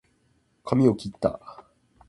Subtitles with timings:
[0.65, 1.39] かみをきった